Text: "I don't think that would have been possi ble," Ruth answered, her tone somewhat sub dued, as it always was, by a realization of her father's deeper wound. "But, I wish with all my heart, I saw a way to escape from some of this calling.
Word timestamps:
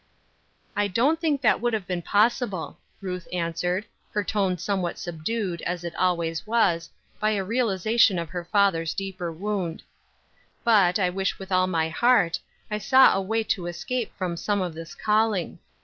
"I 0.75 0.87
don't 0.87 1.19
think 1.21 1.41
that 1.41 1.61
would 1.61 1.73
have 1.73 1.85
been 1.85 2.01
possi 2.01 2.49
ble," 2.49 2.79
Ruth 3.01 3.27
answered, 3.31 3.85
her 4.13 4.23
tone 4.23 4.57
somewhat 4.57 4.97
sub 4.97 5.23
dued, 5.23 5.61
as 5.61 5.83
it 5.83 5.93
always 5.95 6.47
was, 6.47 6.89
by 7.19 7.33
a 7.33 7.43
realization 7.43 8.17
of 8.17 8.29
her 8.29 8.43
father's 8.43 8.95
deeper 8.95 9.31
wound. 9.31 9.83
"But, 10.63 10.97
I 10.97 11.11
wish 11.11 11.37
with 11.37 11.51
all 11.51 11.67
my 11.67 11.89
heart, 11.89 12.39
I 12.71 12.79
saw 12.79 13.13
a 13.13 13.21
way 13.21 13.43
to 13.53 13.67
escape 13.67 14.11
from 14.17 14.37
some 14.37 14.59
of 14.59 14.73
this 14.73 14.95
calling. 14.95 15.59